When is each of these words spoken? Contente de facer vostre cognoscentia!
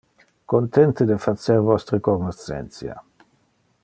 Contente 0.53 1.03
de 1.11 1.17
facer 1.27 1.59
vostre 1.69 1.97
cognoscentia! 2.07 2.95